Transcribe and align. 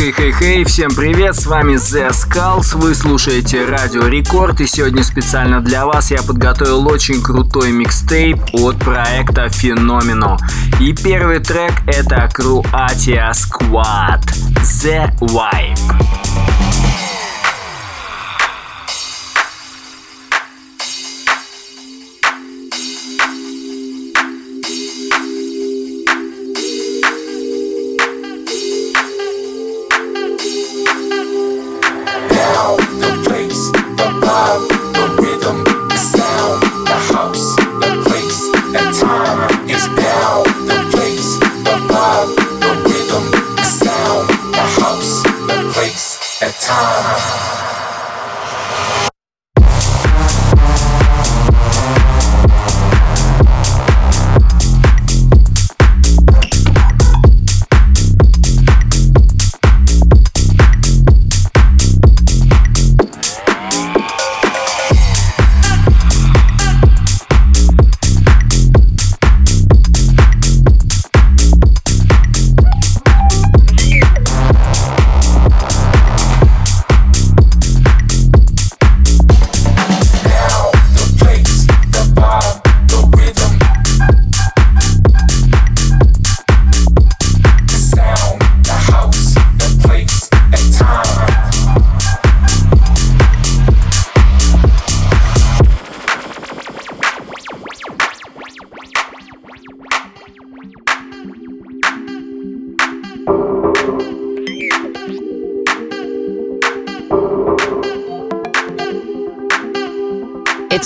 Хей-хей-хей, 0.00 0.64
всем 0.64 0.94
привет, 0.94 1.36
с 1.36 1.44
вами 1.44 1.74
The 1.74 2.08
Skulls, 2.08 2.74
вы 2.74 2.94
слушаете 2.94 3.66
Радио 3.66 4.06
Рекорд 4.06 4.62
и 4.62 4.66
сегодня 4.66 5.04
специально 5.04 5.60
для 5.60 5.84
вас 5.84 6.10
я 6.10 6.22
подготовил 6.22 6.88
очень 6.88 7.22
крутой 7.22 7.72
микстейп 7.72 8.38
от 8.54 8.78
проекта 8.78 9.48
Phenomenal. 9.48 10.38
И 10.80 10.94
первый 10.94 11.40
трек 11.40 11.72
это 11.86 12.30
Croatia 12.34 13.32
Squad 13.32 14.22
The 14.62 15.14
Vibe. 15.18 16.49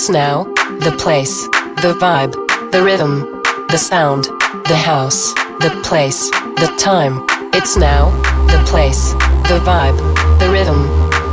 It's 0.05 0.11
now, 0.11 0.43
the 0.85 0.95
place, 0.99 1.47
the 1.81 1.97
vibe, 1.99 2.33
the 2.71 2.83
rhythm, 2.83 3.41
the 3.69 3.77
sound, 3.79 4.25
the 4.67 4.77
house, 4.77 5.33
the 5.33 5.81
place, 5.83 6.29
the 6.29 6.71
time. 6.77 7.25
It's 7.55 7.75
now, 7.75 8.11
the 8.45 8.63
place, 8.67 9.13
the 9.49 9.57
vibe, 9.65 9.97
the 10.37 10.51
rhythm, 10.51 10.85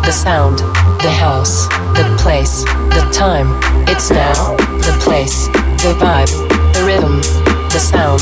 the 0.09 0.11
sound, 0.11 0.61
the 1.05 1.11
house, 1.11 1.69
the 1.99 2.17
place, 2.19 2.65
the 2.97 3.07
time. 3.13 3.61
It's 3.89 4.11
now, 4.11 4.57
the 4.57 4.97
place, 5.05 5.49
the 5.85 5.93
vibe, 6.01 6.33
the 6.73 6.83
rhythm, 6.87 7.21
the 7.69 7.79
sound, 7.79 8.21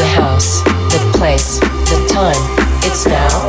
the 0.00 0.08
house, 0.16 0.62
the 0.64 1.12
place, 1.18 1.60
the 1.60 2.08
time. 2.08 2.40
It's 2.88 3.04
now, 3.04 3.39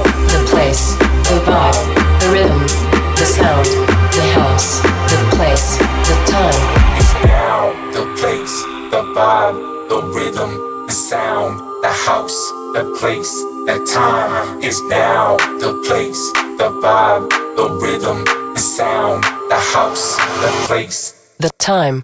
the 12.83 12.95
place, 12.97 13.31
the 13.67 13.77
time. 13.93 14.61
is 14.63 14.81
now. 14.83 15.37
The 15.59 15.73
place, 15.87 16.31
the 16.57 16.69
vibe, 16.81 17.29
the 17.55 17.69
rhythm, 17.81 18.23
the 18.53 18.59
sound, 18.59 19.23
the 19.49 19.59
house, 19.73 20.17
the 20.41 20.51
place, 20.65 21.13
the 21.39 21.51
time. 21.59 22.03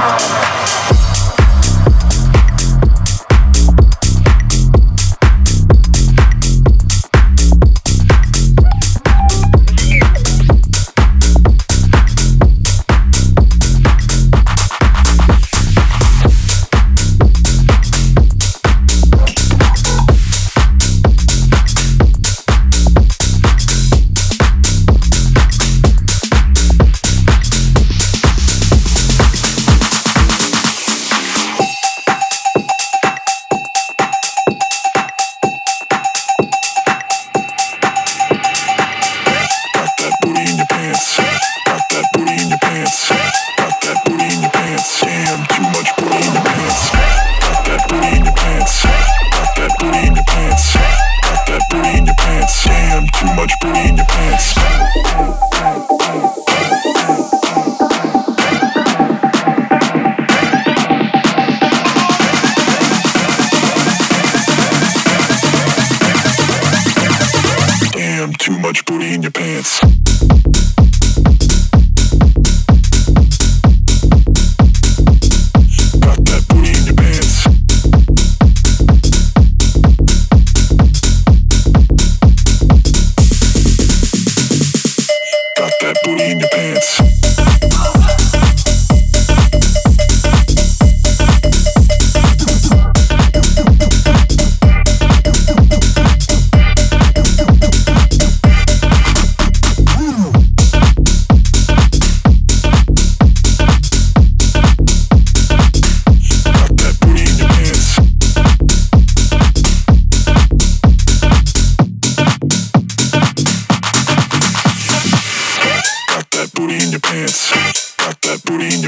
Thank. 0.00 0.39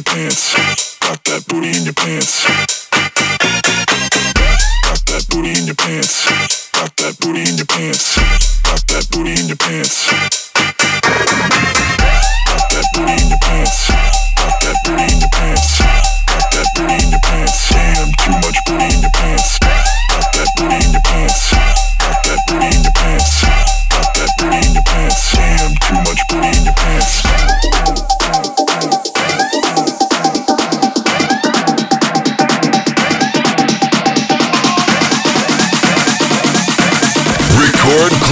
your 0.06 0.14
pants. 0.14 0.98
Got 1.00 1.24
that 1.24 1.46
booty 1.46 1.68
in 1.68 1.84
your 1.84 1.94
pants. 1.94 2.46
Got 4.82 5.04
that 5.06 5.26
booty 5.28 5.50
in 5.50 5.66
your 5.66 5.74
pants. 5.74 6.72
Got 6.72 6.96
that 6.96 7.18
booty 7.20 7.40
in 7.40 7.56
your 7.56 7.66
pants. 7.66 8.16
Got 8.62 8.86
that 8.88 9.08
booty 9.10 9.32
in 9.40 9.48
your 9.48 9.56
pants. 9.56 10.41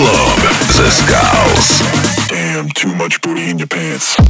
club, 0.00 0.38
the 0.78 0.88
Skulls. 0.90 2.28
Damn, 2.28 2.68
too 2.70 2.94
much 2.94 3.20
booty 3.20 3.50
in 3.50 3.58
your 3.58 3.68
pants. 3.68 4.29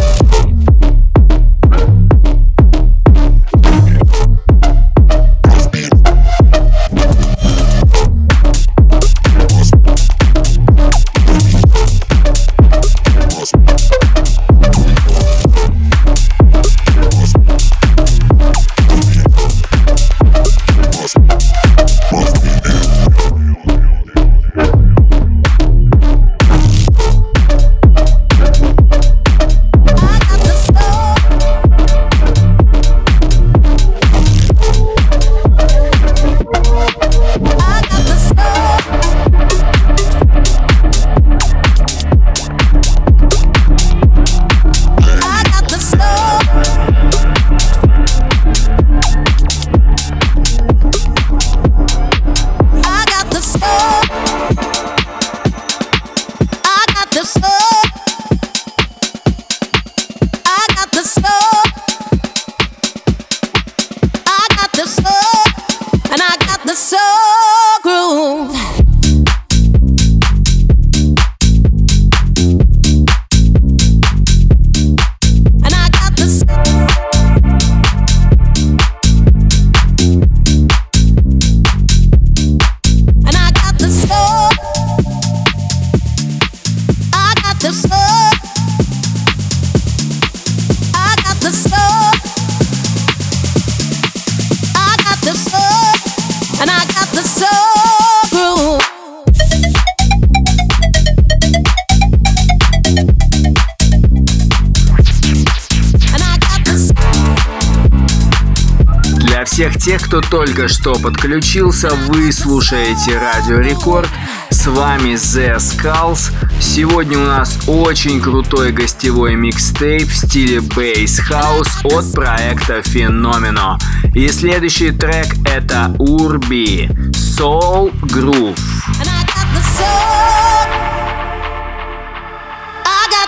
Всех 109.61 109.77
тех, 109.77 110.01
кто 110.01 110.21
только 110.21 110.67
что 110.67 110.95
подключился, 110.95 111.91
вы 112.07 112.31
слушаете 112.31 113.19
Радио 113.19 113.59
Рекорд. 113.59 114.09
С 114.49 114.65
вами 114.65 115.11
The 115.11 115.57
Skulls. 115.57 116.31
Сегодня 116.59 117.19
у 117.19 117.25
нас 117.25 117.59
очень 117.67 118.19
крутой 118.19 118.71
гостевой 118.71 119.35
микстейп 119.35 120.09
в 120.09 120.17
стиле 120.17 120.57
Bass 120.57 121.19
House 121.29 121.69
от 121.83 122.11
проекта 122.11 122.79
Phenomeno. 122.79 123.77
И 124.15 124.27
следующий 124.29 124.89
трек 124.89 125.27
это 125.45 125.95
Urbi 125.99 126.89
Soul 127.11 127.91
Groove. 128.01 128.57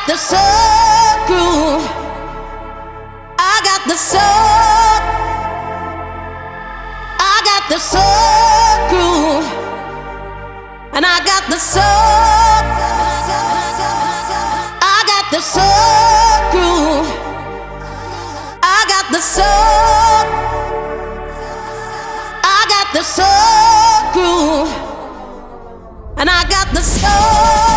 the 0.07 0.17
soul. 0.17 0.39
I 3.37 3.61
got 3.63 3.87
the 3.87 3.95
soul. 3.95 4.92
The 7.73 7.79
soul 7.79 8.87
groove, 8.87 9.49
and 10.93 11.03
I 11.03 11.17
got 11.25 11.49
the 11.49 11.57
soul. 11.57 11.81
I 14.93 14.99
got 15.11 15.25
the 15.31 15.41
soul 15.41 16.51
groove. 16.53 17.09
I 18.61 18.79
got 18.93 19.05
the 19.11 19.21
soul. 19.35 20.23
I 22.43 22.59
got 22.73 22.87
the 22.93 23.03
soul 23.15 23.95
groove, 24.13 24.71
and 26.19 26.29
I 26.29 26.43
got 26.47 26.67
the 26.75 26.81
soul. 26.81 27.72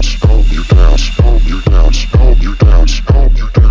dance, 0.00 0.14
hold 0.22 0.52
you 0.52 0.62
dance, 0.64 1.08
hold 1.20 1.44
you 1.44 1.60
dance, 1.62 2.04
hold 2.14 2.42
you 2.42 2.54
dance, 2.56 3.02
hold 3.08 3.36
you 3.36 3.48
dance. 3.50 3.67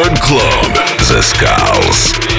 The 0.00 0.16
Club. 0.22 0.72
The 1.08 1.20
Skulls. 1.20 2.29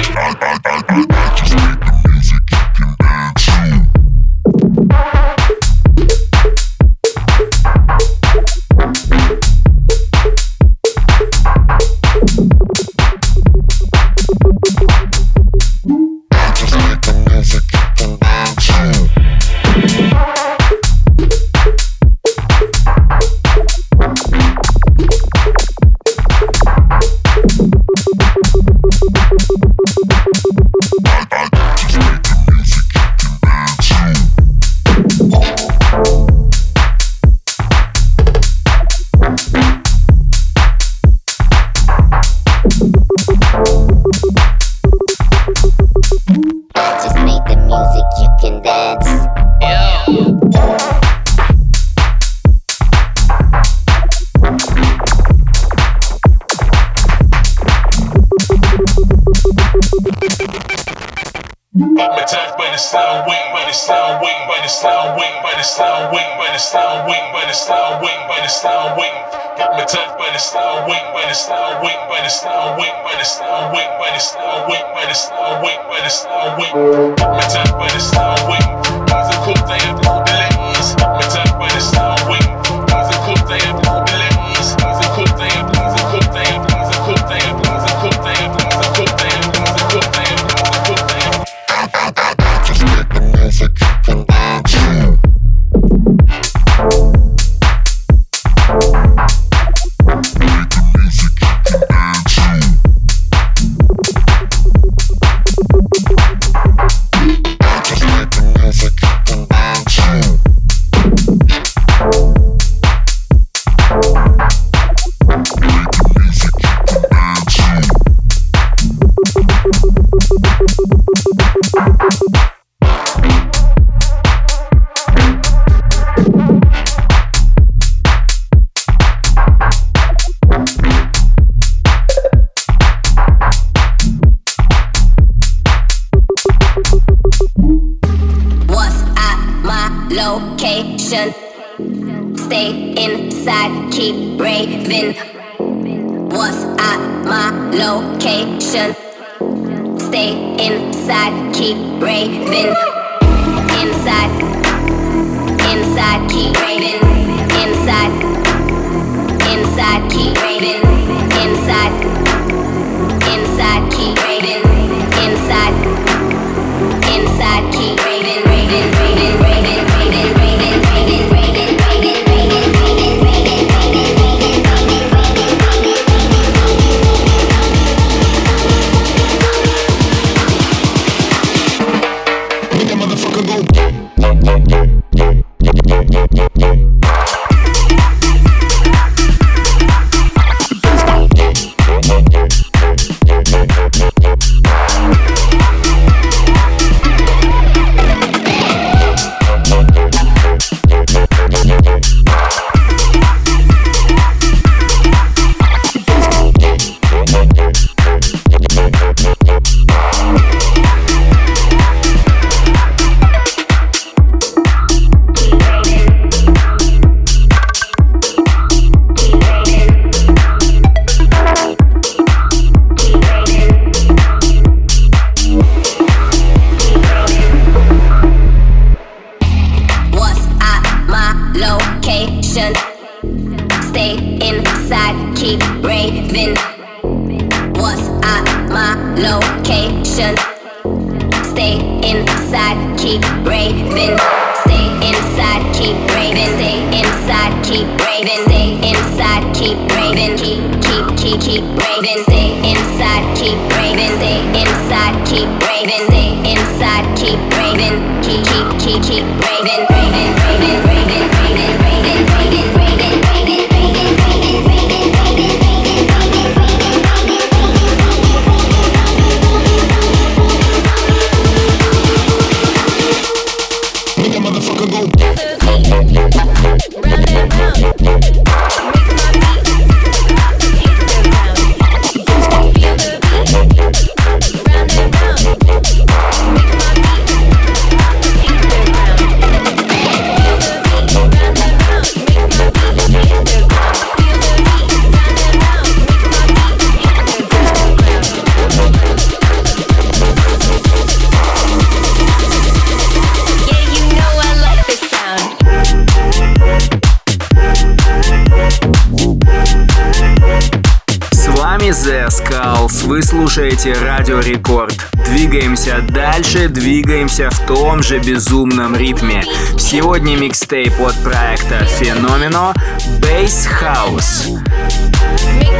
тусимся 317.32 317.50
в 317.50 317.66
том 317.66 318.02
же 318.02 318.18
безумном 318.18 318.94
ритме. 318.94 319.42
Сегодня 319.78 320.36
микстейп 320.36 321.00
от 321.00 321.14
проекта 321.22 321.84
Феномено 321.84 322.74
Bass 323.20 323.66
House. 323.80 324.60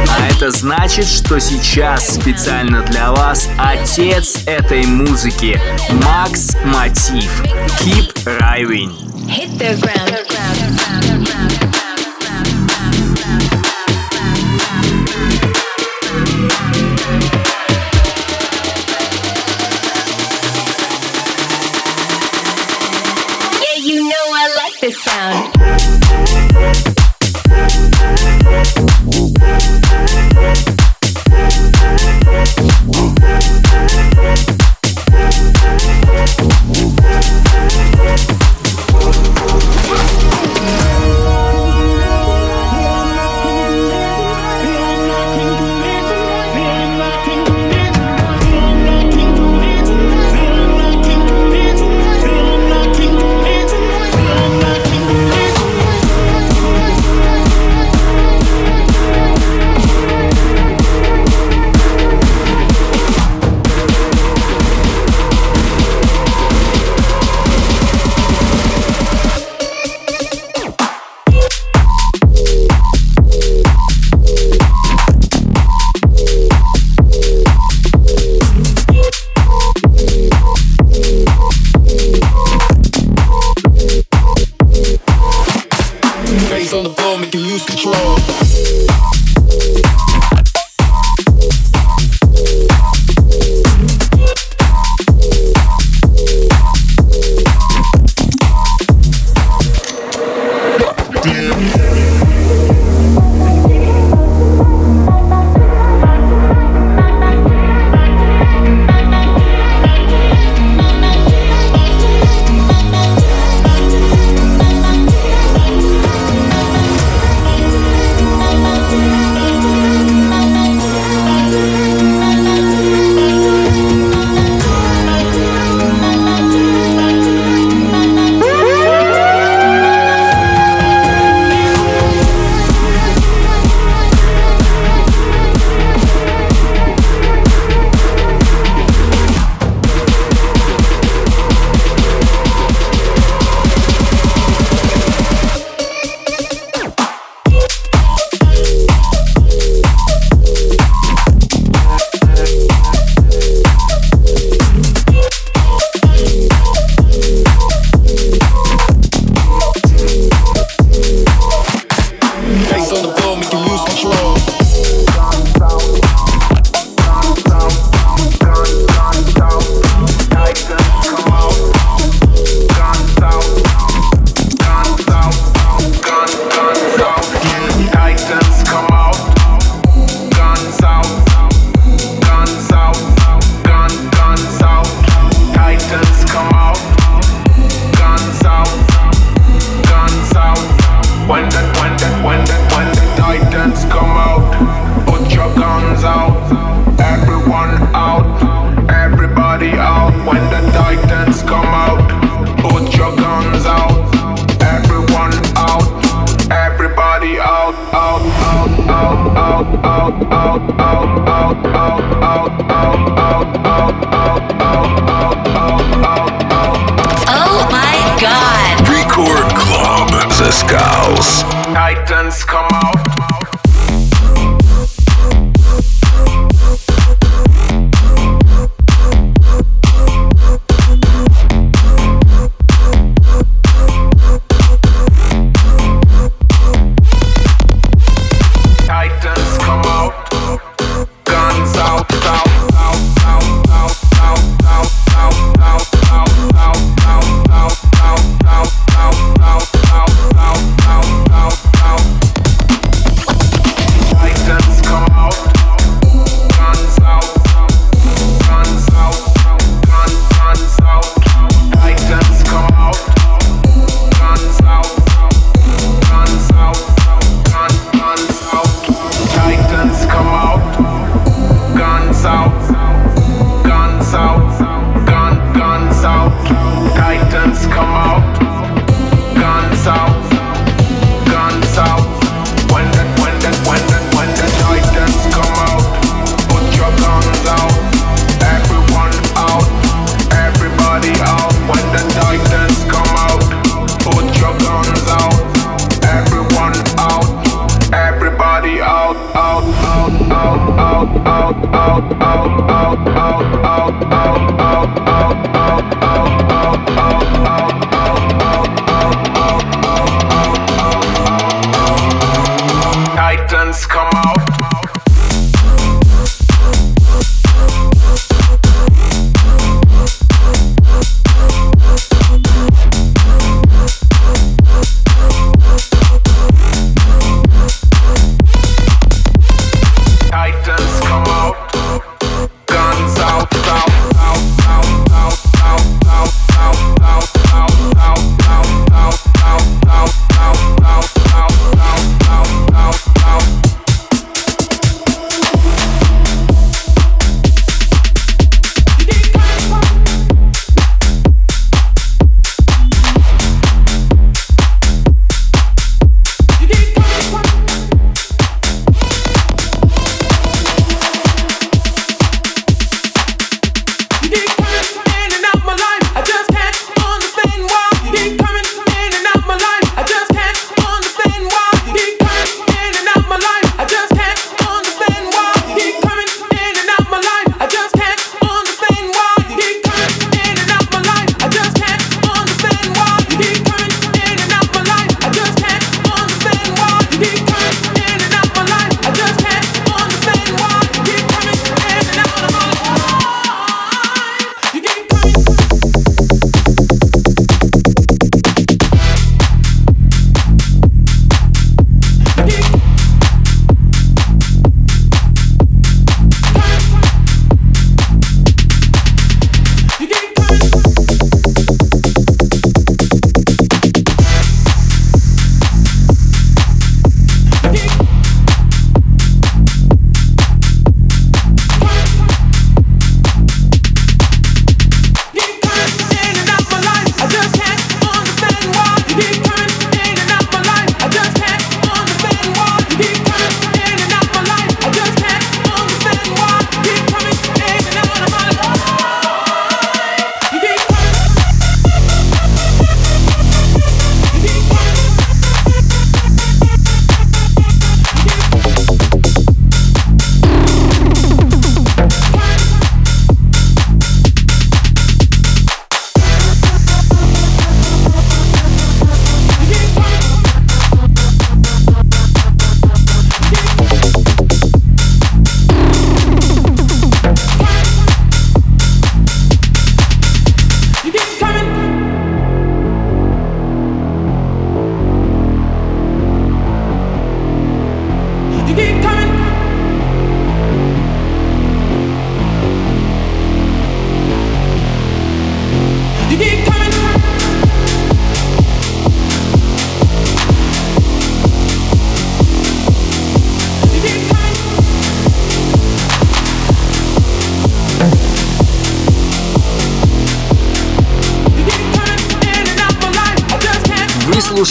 А 0.09 0.27
это 0.31 0.51
значит, 0.51 1.05
что 1.05 1.39
сейчас 1.39 2.15
специально 2.15 2.81
для 2.81 3.11
вас 3.11 3.49
отец 3.57 4.43
этой 4.45 4.85
музыки 4.85 5.59
Макс 6.03 6.55
Мотив. 6.65 7.43
Keep 7.81 8.13
Riving. 8.39 8.93
Hit 9.27 9.57
the 9.57 9.79
ground. 9.79 11.42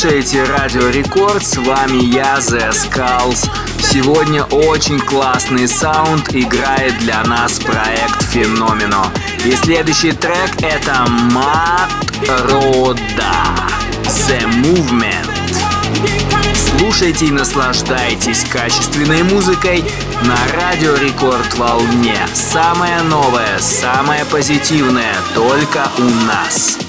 Слушаете 0.03 0.43
Радио 0.43 0.89
Рекорд, 0.89 1.47
с 1.47 1.57
вами 1.59 2.03
я, 2.03 2.35
The 2.39 2.73
Skulls. 2.73 3.49
Сегодня 3.81 4.43
очень 4.43 4.99
классный 4.99 5.69
саунд 5.69 6.35
играет 6.35 6.99
для 6.99 7.23
нас 7.23 7.61
проект 7.61 8.21
Феномено. 8.25 9.13
И 9.45 9.53
следующий 9.53 10.11
трек 10.11 10.51
это 10.61 11.07
Мат 11.31 11.93
Рода 12.27 13.33
The 14.07 14.45
Movement. 14.65 15.31
Слушайте 16.57 17.27
и 17.27 17.31
наслаждайтесь 17.31 18.45
качественной 18.51 19.23
музыкой 19.23 19.85
на 20.23 20.37
Радио 20.61 20.97
Рекорд 20.97 21.55
Волне. 21.55 22.19
Самое 22.35 23.03
новое, 23.03 23.61
самое 23.61 24.25
позитивное 24.25 25.15
только 25.33 25.89
у 25.99 26.27
нас. 26.27 26.82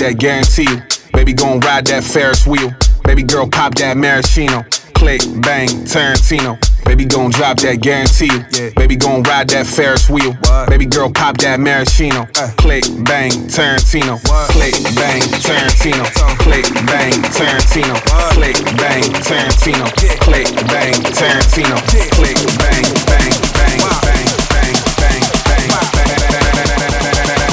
That, 0.00 0.18
guarantee 0.18 0.64
you. 0.64 0.82
Baby 1.12 1.32
gon' 1.32 1.60
ride 1.60 1.86
that 1.86 2.04
Ferris 2.04 2.46
wheel. 2.46 2.72
Baby 3.04 3.22
girl 3.22 3.46
pop 3.46 3.74
that 3.76 3.96
maraschino. 3.96 4.64
Click, 4.94 5.20
bang, 5.40 5.68
Tarantino. 5.84 6.56
Baby 6.84 7.04
gon' 7.04 7.30
drop 7.30 7.58
that, 7.60 7.80
guarantee. 7.80 8.32
Yeah. 8.56 8.70
Baby 8.76 8.96
gon' 8.96 9.22
ride 9.22 9.48
that 9.50 9.66
Ferris 9.66 10.08
wheel. 10.08 10.32
What? 10.32 10.68
Baby 10.70 10.86
girl 10.86 11.10
pop 11.12 11.36
that 11.38 11.60
maraschino. 11.60 12.28
Uh. 12.36 12.52
Click, 12.56 12.84
bang, 13.04 13.30
Tarantino. 13.48 14.16
What? 14.28 14.50
Click, 14.56 14.76
bang, 14.96 15.20
Tarantino. 15.44 16.04
Click, 16.40 16.66
bang, 16.88 17.12
Tarantino. 17.32 17.96
What? 18.08 18.32
Click, 18.36 18.56
bang, 18.80 19.04
Tarantino. 19.20 19.86
Yeah. 20.00 20.16
Click, 20.24 20.48
bang, 20.68 20.96
Tarantino. 21.12 21.76
Yeah. 21.92 22.08
Click, 22.16 22.38
bang, 22.56 22.84
bang, 23.04 23.32
bang, 23.52 23.78
wow. 23.84 24.00
bang, 24.00 24.26
bang, 24.48 24.74
bang, 24.96 25.20
bang, 25.20 25.60
bang, 25.60 26.32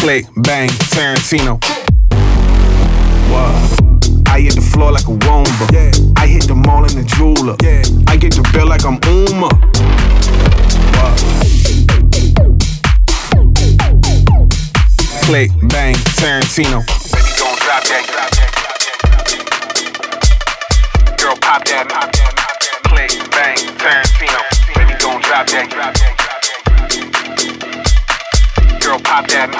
Click, 0.07 0.25
bang, 0.37 0.69
Tarantino. 0.95 1.59
I 4.25 4.39
hit 4.39 4.55
the 4.55 4.61
floor 4.61 4.93
like 4.93 5.03
a 5.03 5.11
womba. 5.11 5.67
Yeah. 5.73 5.91
I 6.15 6.27
hit 6.27 6.47
the 6.47 6.55
mall 6.55 6.85
in 6.85 6.95
the 6.95 7.03
jeweler. 7.03 7.57
Yeah. 7.61 7.83
I 8.07 8.15
get 8.15 8.33
the 8.33 8.41
bill 8.53 8.67
like 8.67 8.85
I'm 8.85 8.99
Uma. 9.03 9.49
Click, 15.25 15.51
bang, 15.67 15.95
Tarantino. 16.15 16.87
Baby, 16.87 17.33
gon' 17.37 17.57
drop 17.59 17.83
that, 17.83 18.07
Girl, 21.19 21.35
pop 21.41 21.65
that, 21.65 21.89
pop 21.89 22.13
that. 22.13 22.31
Click, 22.87 23.11
bang, 23.31 23.57
Tarantino. 23.75 24.39
Baby, 24.73 24.95
gon' 25.03 25.19
drop 25.21 25.47
that, 25.47 26.26
girl, 28.87 28.99
pop 29.03 29.27
that, 29.27 29.51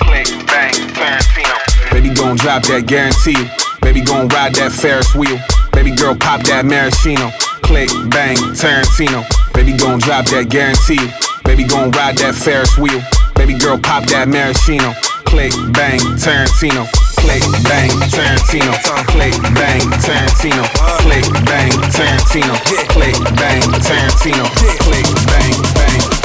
click, 0.00 0.24
bang, 0.48 0.72
Tarantino. 0.96 1.92
Baby 1.92 2.08
gon' 2.14 2.36
drop 2.36 2.62
that, 2.72 2.86
guarantee. 2.86 3.36
Baby 3.82 4.00
gon' 4.00 4.28
ride 4.28 4.54
that 4.56 4.72
Ferris 4.72 5.14
wheel. 5.14 5.36
Baby 5.72 5.92
girl, 5.92 6.16
pop 6.16 6.40
that 6.48 6.64
maraschino. 6.64 7.28
Click, 7.60 7.92
bang, 8.08 8.36
Tarantino. 8.56 9.28
Baby 9.52 9.76
gon' 9.76 10.00
drop 10.00 10.24
that, 10.32 10.48
guarantee. 10.48 11.04
Baby 11.44 11.64
gon' 11.68 11.90
ride 11.92 12.16
that 12.24 12.34
Ferris 12.34 12.72
wheel. 12.80 13.04
Baby 13.36 13.60
girl, 13.60 13.76
pop 13.76 14.08
that 14.08 14.24
maraschino. 14.24 14.96
Click, 15.28 15.52
bang, 15.76 16.00
Tarantino. 16.16 16.88
Click, 17.20 17.44
bang, 17.68 17.92
Tarantino. 18.08 18.72
Click, 19.12 19.36
bang, 19.52 19.84
Tarantino. 20.00 20.64
Click, 21.04 21.28
bang, 21.44 21.72
Tarantino. 21.92 22.56
Click, 22.88 23.20
bang, 23.36 23.60
Tarantino. 23.84 24.44
Click, 24.56 25.04
bang, 25.28 25.56
bang. 25.76 26.19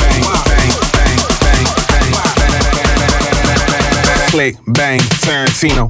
Click, 4.36 4.58
bang, 4.68 5.00
Tarantino. 5.24 5.90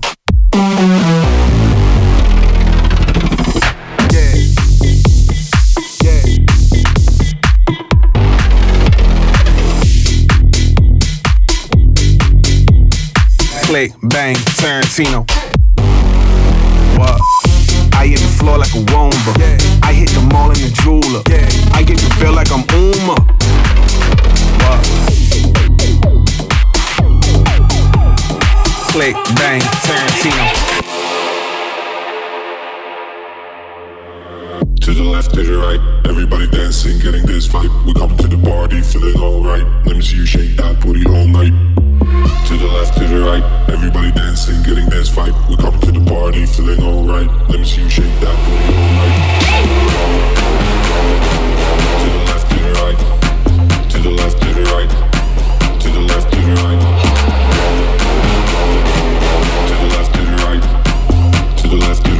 Click, 13.63 13.93
bang, 14.03 14.35
Tarantino. 14.35 15.27
What? 16.99 17.19
I 17.95 18.05
hit 18.05 18.19
the 18.19 18.27
floor 18.37 18.59
like 18.59 18.69
a 18.75 18.83
womba. 18.93 19.39
Yeah. 19.39 19.57
I 19.81 19.91
hit 19.91 20.09
the 20.09 20.21
mall 20.31 20.51
in 20.51 20.57
the 20.61 20.69
jeweler. 20.83 21.23
Yeah. 21.27 21.49
I 21.75 21.81
get 21.81 21.97
the 21.97 22.15
bill 22.19 22.33
like 22.33 22.51
I'm 22.51 22.63
Uma. 22.69 23.15
What? 24.61 25.14
Click, 28.95 29.15
bang, 29.35 29.59
Tarantino. 29.83 30.45
To 34.79 34.93
the 34.93 35.03
left, 35.03 35.33
to 35.33 35.43
the 35.43 35.57
right, 35.57 35.81
everybody 36.07 36.47
dancing, 36.47 36.97
getting 36.99 37.25
this 37.25 37.45
vibe. 37.45 37.85
We 37.85 37.93
come 37.93 38.15
to 38.15 38.27
the 38.29 38.37
party, 38.37 38.79
feeling 38.79 39.19
alright. 39.21 39.65
Let 39.85 39.97
me 39.97 40.01
see 40.01 40.15
you 40.15 40.25
shake 40.25 40.55
that 40.55 40.79
booty 40.79 41.05
all 41.07 41.27
night. 41.27 41.51
To 42.47 42.57
the 42.57 42.67
left, 42.67 42.97
to 42.97 43.05
the 43.05 43.19
right, 43.19 43.43
everybody 43.69 44.13
dancing, 44.13 44.63
getting 44.63 44.87
this 44.89 45.09
vibe. 45.09 45.35
We 45.49 45.57
come 45.57 45.77
to 45.81 45.91
the 45.91 46.05
party, 46.05 46.45
feeling 46.45 46.81
alright. 46.81 47.27
Let 47.49 47.59
me 47.59 47.65
see 47.65 47.81
you 47.81 47.89
shake 47.89 48.19
that 48.21 48.37
booty 48.45 48.77
all 48.77 50.15
night. 50.29 50.34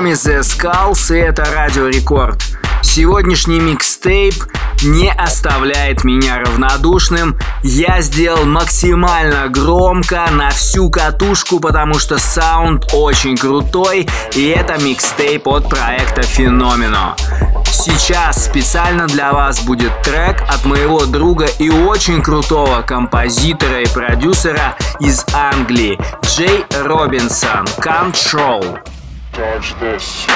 Skulls 0.00 1.14
и 1.14 1.18
это 1.18 1.44
Радио 1.44 1.86
Рекорд. 1.86 2.42
Сегодняшний 2.82 3.60
микстейп 3.60 4.34
не 4.82 5.12
оставляет 5.12 6.02
меня 6.02 6.38
равнодушным. 6.38 7.38
Я 7.62 8.00
сделал 8.00 8.46
максимально 8.46 9.48
громко 9.48 10.26
на 10.32 10.48
всю 10.48 10.88
катушку, 10.90 11.60
потому 11.60 11.98
что 11.98 12.18
саунд 12.18 12.86
очень 12.94 13.36
крутой, 13.36 14.08
и 14.34 14.46
это 14.48 14.82
микстейп 14.82 15.46
от 15.46 15.68
проекта 15.68 16.22
Феномено. 16.22 17.14
Сейчас 17.66 18.46
специально 18.46 19.06
для 19.06 19.34
вас 19.34 19.60
будет 19.60 19.92
трек 20.02 20.42
от 20.48 20.64
моего 20.64 21.04
друга 21.04 21.46
и 21.58 21.68
очень 21.68 22.22
крутого 22.22 22.80
композитора 22.80 23.82
и 23.82 23.88
продюсера 23.88 24.74
из 25.00 25.24
Англии 25.34 25.98
Джей 26.24 26.64
Робинсон 26.82 27.66
«Control». 27.78 28.80
Charge 29.32 29.74
this. 29.80 30.26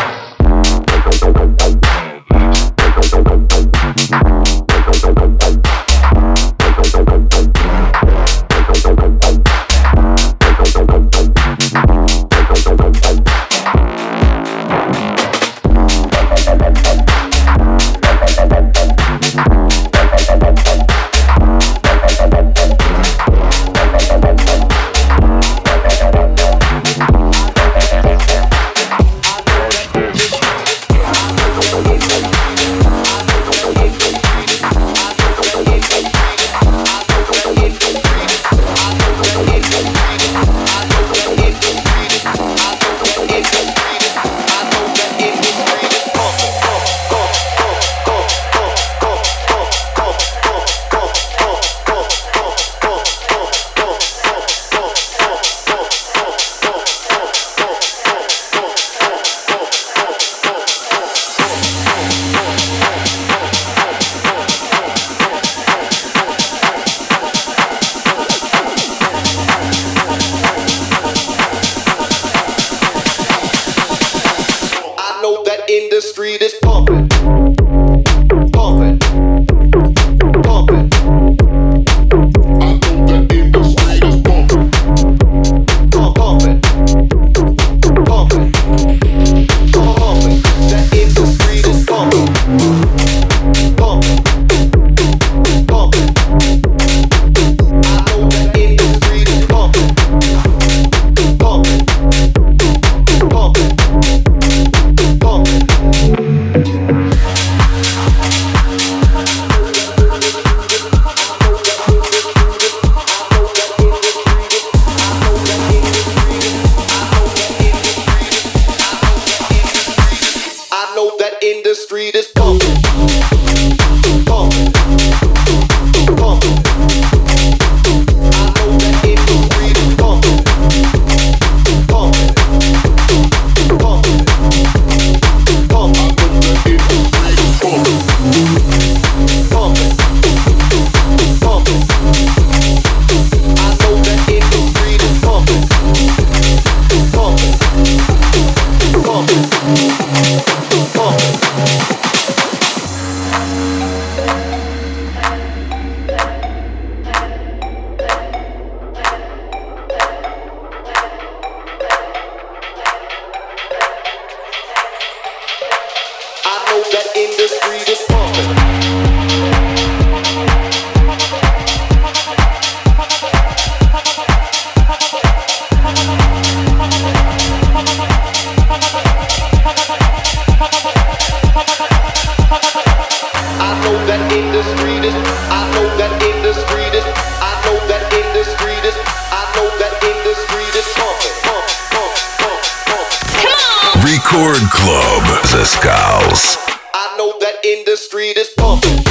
Record 194.46 194.70
Club. 194.70 195.22
The 195.50 195.64
Skulls. 195.64 196.56
I 196.94 197.16
know 197.18 197.34
that 197.40 197.64
in 197.64 197.82
the 197.84 197.96
street 197.96 198.36
is 198.36 198.48
pumping. 198.56 199.02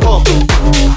Pumping. 0.00 0.87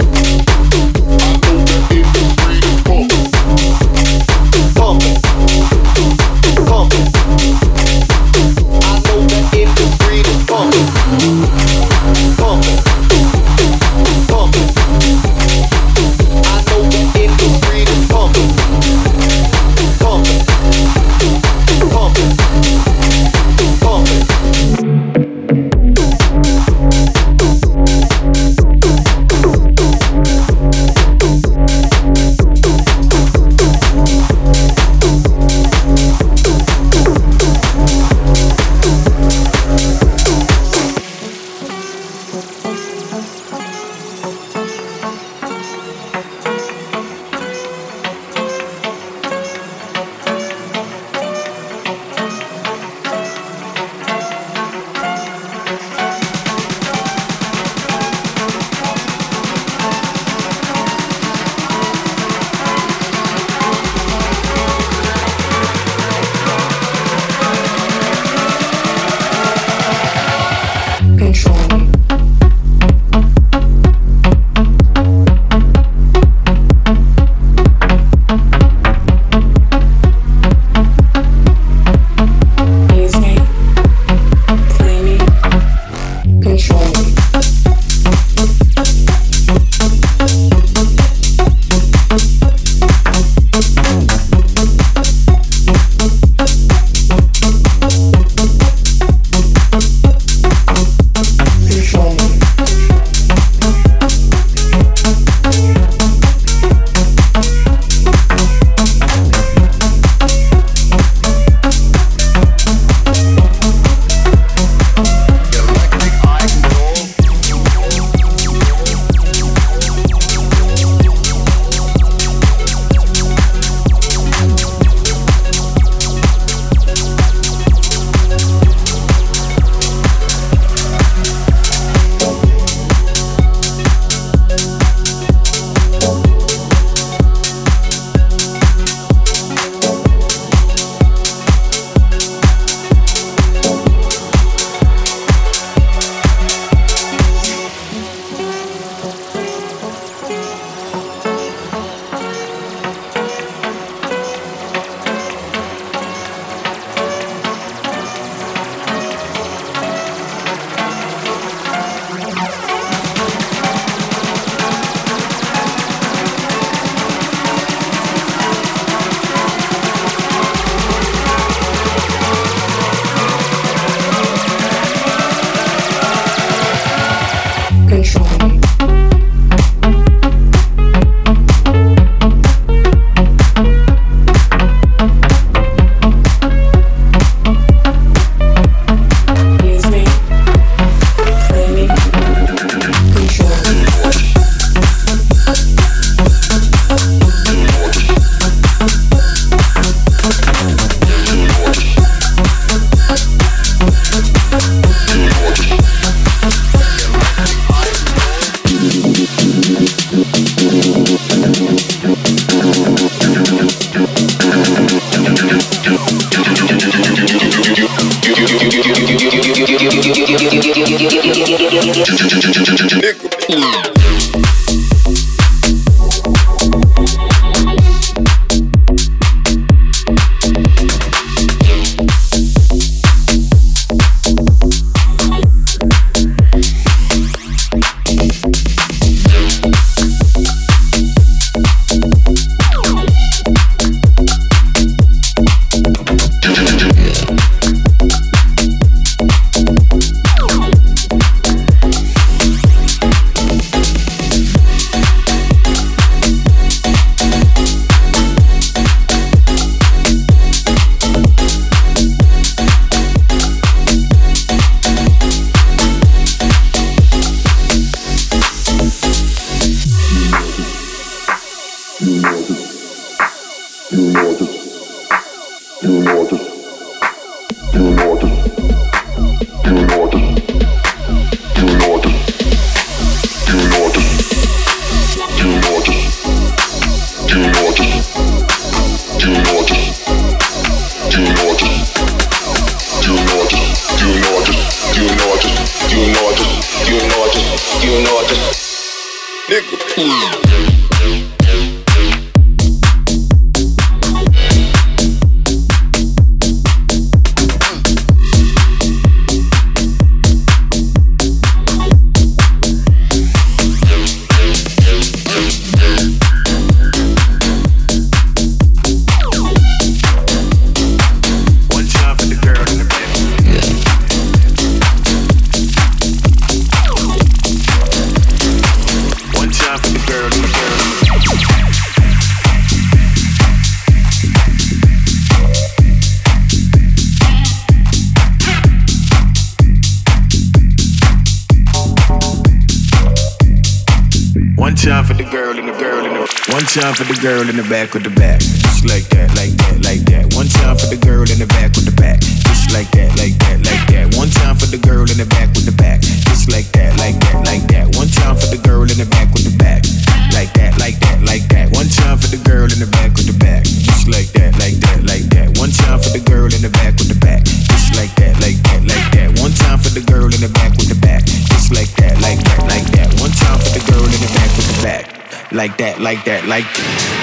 Time 346.71 346.95
for 346.95 347.03
the 347.03 347.19
girl 347.19 347.43
in 347.43 347.59
the 347.59 347.67
back 347.67 347.91
with 347.91 348.07
the 348.07 348.15
back. 348.15 348.39
Just 348.39 348.87
like 348.87 349.03
that, 349.11 349.27
like 349.35 349.51
that, 349.59 349.83
like 349.83 350.07
that. 350.07 350.31
One 350.39 350.47
time 350.47 350.79
for 350.79 350.87
the 350.87 350.95
girl 350.95 351.27
in 351.27 351.35
the 351.35 351.49
back 351.51 351.75
with 351.75 351.83
the 351.83 351.91
back. 351.91 352.23
Just 352.23 352.71
like 352.71 352.87
that, 352.95 353.11
like 353.19 353.35
that, 353.43 353.59
like 353.59 353.83
that. 353.91 354.15
One 354.15 354.31
time 354.31 354.55
for 354.55 354.71
the 354.71 354.79
girl 354.79 355.03
in 355.03 355.19
the 355.19 355.27
back 355.27 355.51
with 355.51 355.67
the 355.67 355.75
back. 355.75 355.99
Just 355.99 356.47
like 356.47 356.71
that, 356.71 356.95
like 356.95 357.19
that, 357.27 357.43
like 357.43 357.67
that. 357.75 357.91
One 357.99 358.07
time 358.07 358.39
for 358.39 358.47
the 358.47 358.55
girl 358.63 358.87
in 358.87 358.95
the 358.95 359.03
back 359.03 359.27
with 359.35 359.43
the 359.43 359.55
back. 359.59 359.83
Like 360.31 360.47
that, 360.55 360.79
like 360.79 360.95
that, 361.03 361.19
like 361.27 361.43
that. 361.51 361.75
One 361.75 361.91
time 361.91 362.15
for 362.15 362.31
the 362.31 362.39
girl 362.39 362.71
in 362.71 362.79
the 362.79 362.87
back 362.87 363.19
with 363.19 363.27
the 363.27 363.35
back. 363.35 363.67
Just 363.67 364.07
like 364.07 364.31
that, 364.31 364.55
like 364.55 364.79
that, 364.79 365.03
like 365.03 365.27
that. 365.35 365.51
One 365.59 365.75
time 365.75 365.99
for 365.99 366.15
the 366.15 366.23
girl 366.23 366.47
in 366.47 366.63
the 366.63 366.71
back 366.71 366.95
with 366.95 367.11
the 367.11 367.19
back. 367.19 367.43
Just 367.43 367.99
like 367.99 368.15
that, 368.15 368.39
like 368.39 368.55
that, 368.71 368.79
like 368.87 369.07
that. 369.11 369.27
One 369.43 369.51
time 369.59 369.75
for 369.75 369.91
the 369.91 370.03
girl 370.07 370.31
in 370.31 370.39
the 370.39 370.51
back 370.55 370.71
with 370.79 370.87
the 370.87 370.95
back. 371.03 371.27
Just 371.51 371.75
like 371.75 371.91
that, 371.99 372.15
like 372.23 372.39
that, 372.39 372.63
like 372.63 372.87
that. 372.95 373.11
One 373.19 373.35
time 373.35 373.59
for 373.59 373.75
the 373.75 373.83
girl 373.91 374.07
in 374.07 374.19
the 374.23 374.31
back 374.31 374.55
with 374.55 374.71
the 374.71 374.79
back 374.79 375.20
like 375.51 375.77
that, 375.77 375.99
like 375.99 376.23
that, 376.25 376.45
like 376.47 376.63
that. 376.63 377.21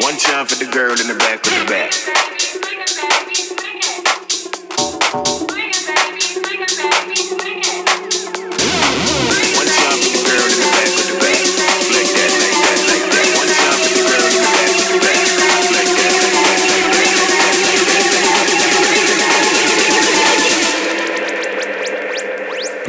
One 0.00 0.16
time 0.16 0.46
for 0.46 0.56
the 0.56 0.70
girl 0.72 0.92
in 1.00 1.06
the 1.06 1.14
back 1.14 1.42
with 1.44 1.58
the 1.60 1.70
back. 1.70 1.92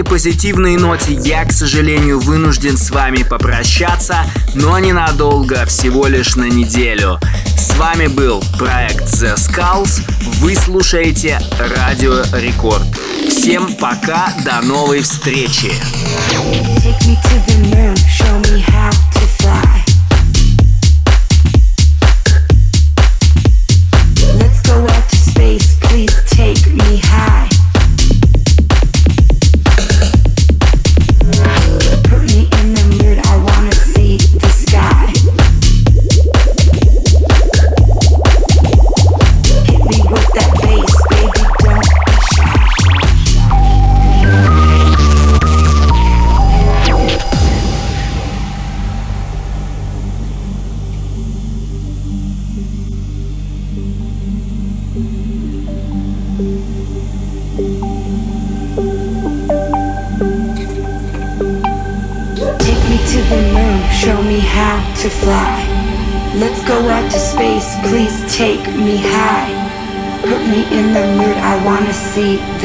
Этой 0.00 0.04
позитивной 0.08 0.76
ноте 0.76 1.12
я, 1.12 1.44
к 1.44 1.52
сожалению, 1.52 2.20
вынужден 2.20 2.76
с 2.78 2.90
вами 2.90 3.22
попрощаться, 3.22 4.18
но 4.54 4.78
ненадолго, 4.78 5.66
всего 5.66 6.06
лишь 6.06 6.36
на 6.36 6.44
неделю. 6.44 7.18
С 7.56 7.76
вами 7.76 8.06
был 8.06 8.42
проект 8.58 9.04
The 9.04 9.36
Skulls, 9.36 10.00
вы 10.38 10.54
слушаете 10.54 11.40
Радио 11.58 12.22
Рекорд. 12.32 12.86
Всем 13.28 13.74
пока, 13.74 14.32
до 14.44 14.64
новой 14.66 15.02
встречи! 15.02 15.72
Take 16.82 17.06
me 17.06 17.16
to 17.16 17.36
the 17.46 17.58
moon, 17.74 17.96
show 18.08 18.40
me 18.50 18.60
how 18.60 18.90
to 18.90 19.26
fly. 19.38 19.89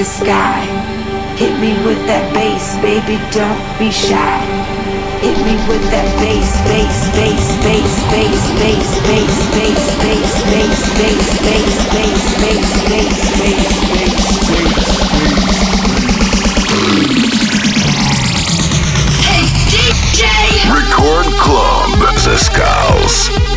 Sky. 0.05 0.61
Hit 1.35 1.59
me 1.59 1.73
with 1.83 1.97
that 2.05 2.31
bass, 2.33 2.77
baby, 2.79 3.17
don't 3.33 3.59
be 3.81 3.89
shy. 3.89 4.37
Hit 5.19 5.35
me 5.41 5.57
with 5.65 5.81
that 5.89 6.05
bass, 6.21 6.53
bass, 6.69 7.09
bass, 7.17 7.57
bass, 7.65 7.97
bass, 8.13 8.45
bass, 8.61 8.93
bass, 9.01 9.41
bass, 9.57 9.89
bass, 10.05 10.29
bass, 10.53 10.53
bass, 10.53 10.93
bass, 10.93 11.41
bass, 11.41 11.81
bass, 11.89 12.37
bass, 12.45 13.17
bass, 13.35 13.65
bass, 13.65 14.25
Hey 19.25 19.49
DJ! 19.73 20.21
Record 20.69 21.33
Club, 21.41 21.89
The 22.23 22.37
Skulls. 22.37 23.54